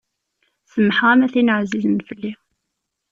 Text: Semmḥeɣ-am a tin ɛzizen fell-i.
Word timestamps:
Semmḥeɣ-am 0.71 1.21
a 1.25 1.27
tin 1.33 1.53
ɛzizen 1.59 1.99
fell-i. 2.07 2.33